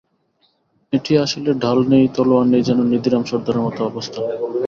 এটি 0.93 1.11
আসলে 1.17 1.49
ঢাল 1.63 1.79
নেই, 1.91 2.05
তলোয়ার 2.15 2.45
নেই, 2.47 2.63
যেন 2.67 2.79
নিধিরাম 2.91 3.23
সর্দারের 3.29 3.63
মতো 3.65 3.79
অবস্থা। 3.85 4.19